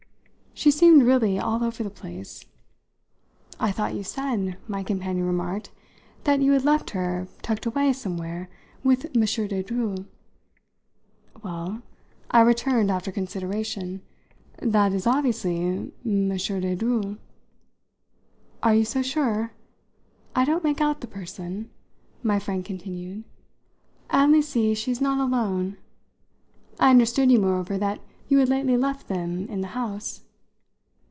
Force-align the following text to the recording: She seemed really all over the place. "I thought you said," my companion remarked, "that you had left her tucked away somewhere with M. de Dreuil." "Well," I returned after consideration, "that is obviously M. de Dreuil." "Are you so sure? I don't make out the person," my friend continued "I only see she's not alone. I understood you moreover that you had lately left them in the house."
She 0.53 0.69
seemed 0.69 1.03
really 1.03 1.39
all 1.39 1.63
over 1.63 1.81
the 1.81 1.89
place. 1.89 2.45
"I 3.59 3.71
thought 3.71 3.95
you 3.95 4.03
said," 4.03 4.57
my 4.67 4.83
companion 4.83 5.25
remarked, 5.25 5.71
"that 6.25 6.39
you 6.39 6.51
had 6.51 6.63
left 6.65 6.91
her 6.91 7.27
tucked 7.41 7.65
away 7.65 7.93
somewhere 7.93 8.47
with 8.83 9.05
M. 9.15 9.21
de 9.47 9.63
Dreuil." 9.63 10.05
"Well," 11.41 11.81
I 12.29 12.41
returned 12.41 12.91
after 12.91 13.11
consideration, 13.11 14.03
"that 14.61 14.93
is 14.93 15.07
obviously 15.07 15.57
M. 15.65 15.91
de 16.05 16.75
Dreuil." 16.75 17.17
"Are 18.61 18.75
you 18.75 18.85
so 18.85 19.01
sure? 19.01 19.53
I 20.35 20.45
don't 20.45 20.65
make 20.65 20.81
out 20.81 21.01
the 21.01 21.07
person," 21.07 21.71
my 22.21 22.37
friend 22.37 22.63
continued 22.63 23.23
"I 24.11 24.21
only 24.25 24.43
see 24.43 24.75
she's 24.75 25.01
not 25.01 25.17
alone. 25.19 25.77
I 26.79 26.91
understood 26.91 27.31
you 27.31 27.39
moreover 27.39 27.79
that 27.79 27.99
you 28.27 28.37
had 28.37 28.49
lately 28.49 28.77
left 28.77 29.07
them 29.07 29.47
in 29.47 29.61
the 29.61 29.69
house." 29.73 30.21